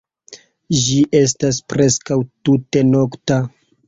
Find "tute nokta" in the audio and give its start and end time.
2.49-3.39